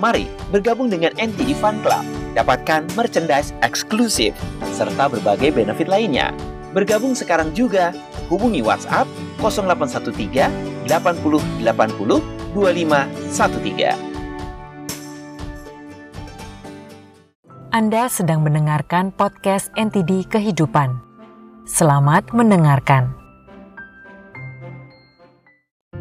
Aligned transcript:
Mari 0.00 0.24
bergabung 0.48 0.88
dengan 0.88 1.12
NTD 1.20 1.52
Fun 1.58 1.80
Club, 1.84 2.04
dapatkan 2.32 2.88
merchandise 2.96 3.52
eksklusif, 3.60 4.32
serta 4.72 5.08
berbagai 5.12 5.52
benefit 5.52 5.88
lainnya. 5.90 6.32
Bergabung 6.72 7.12
sekarang 7.12 7.52
juga, 7.52 7.92
hubungi 8.32 8.64
WhatsApp 8.64 9.04
0813 9.44 10.48
80 10.88 11.40
80 11.60 12.20
2513. 12.56 14.12
Anda 17.72 18.04
sedang 18.12 18.44
mendengarkan 18.44 19.16
podcast 19.16 19.72
NTD 19.80 20.28
Kehidupan. 20.28 20.92
Selamat 21.64 22.28
mendengarkan. 22.36 23.16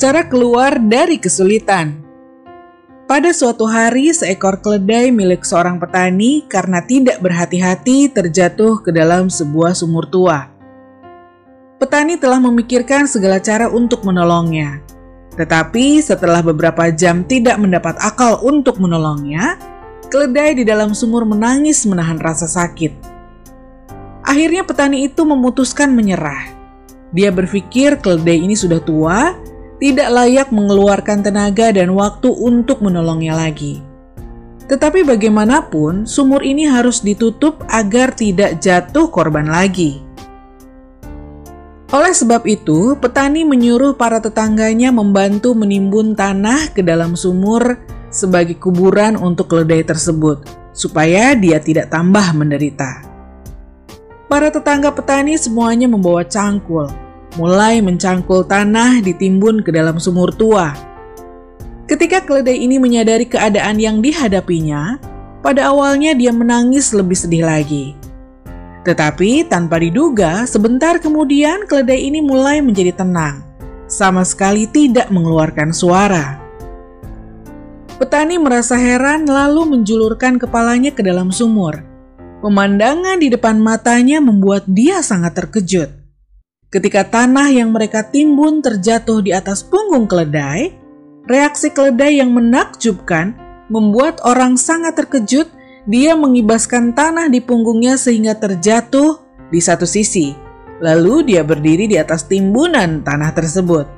Cara 0.00 0.24
keluar 0.24 0.80
dari 0.80 1.20
kesulitan. 1.20 2.07
Pada 3.08 3.32
suatu 3.32 3.64
hari, 3.64 4.12
seekor 4.12 4.60
keledai 4.60 5.08
milik 5.08 5.40
seorang 5.40 5.80
petani 5.80 6.44
karena 6.44 6.84
tidak 6.84 7.24
berhati-hati 7.24 8.12
terjatuh 8.12 8.84
ke 8.84 8.92
dalam 8.92 9.32
sebuah 9.32 9.72
sumur 9.72 10.04
tua. 10.12 10.52
Petani 11.80 12.20
telah 12.20 12.36
memikirkan 12.36 13.08
segala 13.08 13.40
cara 13.40 13.72
untuk 13.72 14.04
menolongnya, 14.04 14.84
tetapi 15.40 16.04
setelah 16.04 16.44
beberapa 16.44 16.92
jam 16.92 17.24
tidak 17.24 17.56
mendapat 17.56 17.96
akal 17.96 18.44
untuk 18.44 18.76
menolongnya, 18.76 19.56
keledai 20.12 20.60
di 20.60 20.68
dalam 20.68 20.92
sumur 20.92 21.24
menangis 21.24 21.88
menahan 21.88 22.20
rasa 22.20 22.44
sakit. 22.44 22.92
Akhirnya 24.20 24.68
petani 24.68 25.08
itu 25.08 25.24
memutuskan 25.24 25.96
menyerah. 25.96 26.52
Dia 27.16 27.32
berpikir 27.32 28.04
keledai 28.04 28.36
ini 28.36 28.52
sudah 28.52 28.84
tua, 28.84 29.32
tidak 29.78 30.10
layak 30.10 30.48
mengeluarkan 30.50 31.22
tenaga 31.22 31.70
dan 31.70 31.94
waktu 31.94 32.30
untuk 32.30 32.82
menolongnya 32.82 33.38
lagi. 33.38 33.78
Tetapi 34.68 35.06
bagaimanapun, 35.06 36.04
sumur 36.04 36.44
ini 36.44 36.68
harus 36.68 37.00
ditutup 37.00 37.64
agar 37.72 38.12
tidak 38.12 38.60
jatuh 38.60 39.08
korban 39.08 39.48
lagi. 39.48 40.04
Oleh 41.88 42.12
sebab 42.12 42.44
itu, 42.44 42.92
petani 43.00 43.48
menyuruh 43.48 43.96
para 43.96 44.20
tetangganya 44.20 44.92
membantu 44.92 45.56
menimbun 45.56 46.12
tanah 46.12 46.68
ke 46.76 46.84
dalam 46.84 47.16
sumur 47.16 47.80
sebagai 48.12 48.60
kuburan 48.60 49.16
untuk 49.16 49.48
keledai 49.48 49.88
tersebut, 49.88 50.44
supaya 50.76 51.32
dia 51.32 51.56
tidak 51.64 51.88
tambah 51.88 52.36
menderita. 52.36 53.08
Para 54.28 54.52
tetangga 54.52 54.92
petani 54.92 55.40
semuanya 55.40 55.88
membawa 55.88 56.28
cangkul, 56.28 56.92
mulai 57.36 57.84
mencangkul 57.84 58.48
tanah 58.48 59.04
ditimbun 59.04 59.60
ke 59.60 59.68
dalam 59.68 60.00
sumur 60.00 60.32
tua. 60.32 60.72
Ketika 61.84 62.24
keledai 62.24 62.56
ini 62.56 62.80
menyadari 62.80 63.28
keadaan 63.28 63.76
yang 63.76 64.00
dihadapinya, 64.00 64.96
pada 65.44 65.72
awalnya 65.72 66.16
dia 66.16 66.32
menangis 66.32 66.92
lebih 66.96 67.16
sedih 67.16 67.44
lagi. 67.44 67.96
Tetapi 68.84 69.48
tanpa 69.48 69.76
diduga, 69.80 70.48
sebentar 70.48 70.96
kemudian 70.96 71.68
keledai 71.68 72.08
ini 72.08 72.24
mulai 72.24 72.64
menjadi 72.64 73.04
tenang, 73.04 73.44
sama 73.84 74.24
sekali 74.24 74.64
tidak 74.64 75.12
mengeluarkan 75.12 75.72
suara. 75.72 76.40
Petani 77.98 78.38
merasa 78.38 78.78
heran 78.78 79.26
lalu 79.26 79.74
menjulurkan 79.74 80.38
kepalanya 80.38 80.94
ke 80.94 81.02
dalam 81.02 81.34
sumur. 81.34 81.82
Pemandangan 82.38 83.18
di 83.18 83.26
depan 83.26 83.58
matanya 83.58 84.22
membuat 84.22 84.62
dia 84.70 85.02
sangat 85.02 85.34
terkejut. 85.34 85.97
Ketika 86.68 87.00
tanah 87.00 87.48
yang 87.48 87.72
mereka 87.72 88.04
timbun 88.04 88.60
terjatuh 88.60 89.24
di 89.24 89.32
atas 89.32 89.64
punggung 89.64 90.04
keledai, 90.04 90.76
reaksi 91.24 91.72
keledai 91.72 92.20
yang 92.20 92.36
menakjubkan 92.36 93.32
membuat 93.72 94.20
orang 94.20 94.60
sangat 94.60 95.00
terkejut. 95.00 95.48
Dia 95.88 96.12
mengibaskan 96.12 96.92
tanah 96.92 97.32
di 97.32 97.40
punggungnya 97.40 97.96
sehingga 97.96 98.36
terjatuh 98.36 99.24
di 99.48 99.56
satu 99.56 99.88
sisi. 99.88 100.36
Lalu 100.84 101.32
dia 101.32 101.40
berdiri 101.40 101.88
di 101.88 101.96
atas 101.96 102.28
timbunan 102.28 103.00
tanah 103.00 103.32
tersebut. 103.32 103.88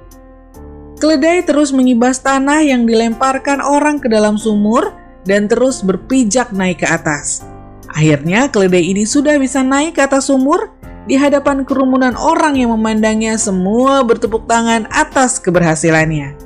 Keledai 1.03 1.43
terus 1.43 1.75
mengibas 1.75 2.23
tanah 2.23 2.63
yang 2.63 2.87
dilemparkan 2.87 3.59
orang 3.59 3.99
ke 3.99 4.07
dalam 4.07 4.39
sumur 4.39 4.95
dan 5.27 5.51
terus 5.51 5.83
berpijak 5.83 6.55
naik 6.55 6.87
ke 6.87 6.87
atas. 6.87 7.43
Akhirnya 7.91 8.47
keledai 8.47 8.95
ini 8.95 9.03
sudah 9.03 9.35
bisa 9.43 9.67
naik 9.67 9.99
ke 9.99 10.07
atas 10.07 10.31
sumur 10.31 10.71
di 11.11 11.19
hadapan 11.19 11.67
kerumunan 11.67 12.15
orang 12.15 12.55
yang 12.55 12.71
memandangnya 12.71 13.35
semua 13.35 14.07
bertepuk 14.07 14.47
tangan 14.47 14.87
atas 14.95 15.43
keberhasilannya. 15.43 16.39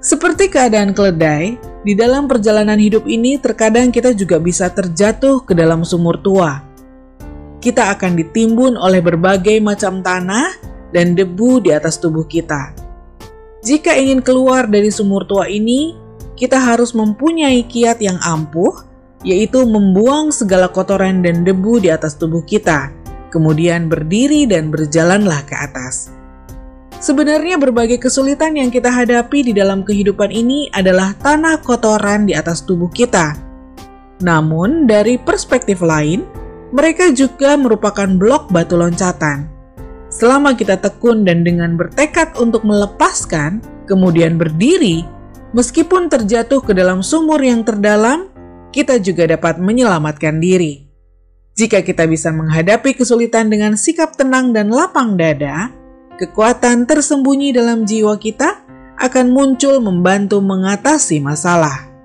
Seperti 0.00 0.48
keadaan 0.48 0.96
keledai, 0.96 1.60
di 1.84 1.92
dalam 1.92 2.24
perjalanan 2.24 2.80
hidup 2.80 3.04
ini 3.04 3.36
terkadang 3.36 3.92
kita 3.92 4.16
juga 4.16 4.40
bisa 4.40 4.72
terjatuh 4.72 5.44
ke 5.44 5.52
dalam 5.52 5.84
sumur 5.84 6.16
tua. 6.24 6.64
Kita 7.60 7.92
akan 7.92 8.16
ditimbun 8.16 8.80
oleh 8.80 9.04
berbagai 9.04 9.60
macam 9.60 10.00
tanah 10.00 10.56
dan 10.96 11.12
debu 11.12 11.60
di 11.60 11.76
atas 11.76 12.00
tubuh 12.00 12.24
kita 12.24 12.86
jika 13.66 13.98
ingin 13.98 14.22
keluar 14.22 14.70
dari 14.70 14.94
sumur 14.94 15.26
tua 15.26 15.50
ini, 15.50 15.98
kita 16.38 16.54
harus 16.54 16.94
mempunyai 16.94 17.66
kiat 17.66 17.98
yang 17.98 18.14
ampuh, 18.22 18.86
yaitu 19.26 19.66
membuang 19.66 20.30
segala 20.30 20.70
kotoran 20.70 21.18
dan 21.18 21.42
debu 21.42 21.82
di 21.82 21.90
atas 21.90 22.14
tubuh 22.14 22.46
kita, 22.46 22.94
kemudian 23.36 23.92
berdiri 23.92 24.48
dan 24.48 24.72
berjalanlah 24.72 25.44
ke 25.44 25.52
atas. 25.52 26.08
Sebenarnya 26.96 27.60
berbagai 27.60 28.00
kesulitan 28.00 28.56
yang 28.56 28.72
kita 28.72 28.88
hadapi 28.88 29.44
di 29.44 29.52
dalam 29.52 29.84
kehidupan 29.84 30.32
ini 30.32 30.72
adalah 30.72 31.12
tanah 31.20 31.60
kotoran 31.60 32.24
di 32.24 32.32
atas 32.32 32.64
tubuh 32.64 32.88
kita. 32.88 33.36
Namun, 34.24 34.88
dari 34.88 35.20
perspektif 35.20 35.84
lain, 35.84 36.24
mereka 36.72 37.12
juga 37.12 37.52
merupakan 37.60 38.08
blok 38.08 38.48
batu 38.48 38.80
loncatan 38.80 39.56
Selama 40.06 40.54
kita 40.54 40.78
tekun 40.78 41.26
dan 41.26 41.42
dengan 41.42 41.74
bertekad 41.74 42.38
untuk 42.38 42.62
melepaskan, 42.62 43.58
kemudian 43.90 44.38
berdiri, 44.38 45.02
meskipun 45.50 46.06
terjatuh 46.06 46.62
ke 46.62 46.72
dalam 46.72 47.02
sumur 47.02 47.42
yang 47.42 47.66
terdalam, 47.66 48.30
kita 48.70 49.02
juga 49.02 49.26
dapat 49.26 49.58
menyelamatkan 49.58 50.38
diri. 50.38 50.85
Jika 51.56 51.80
kita 51.80 52.04
bisa 52.04 52.28
menghadapi 52.36 52.92
kesulitan 52.92 53.48
dengan 53.48 53.80
sikap 53.80 54.12
tenang 54.12 54.52
dan 54.52 54.68
lapang 54.68 55.16
dada, 55.16 55.72
kekuatan 56.20 56.84
tersembunyi 56.84 57.56
dalam 57.56 57.88
jiwa 57.88 58.12
kita 58.20 58.60
akan 59.00 59.32
muncul 59.32 59.80
membantu 59.80 60.44
mengatasi 60.44 61.16
masalah. 61.24 61.95